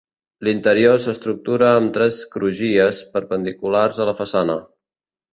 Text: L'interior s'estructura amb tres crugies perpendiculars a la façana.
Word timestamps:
L'interior 0.45 0.95
s'estructura 1.01 1.67
amb 1.81 1.91
tres 1.97 2.17
crugies 2.35 3.01
perpendiculars 3.17 3.99
a 3.99 4.07
la 4.11 4.15
façana. 4.23 4.57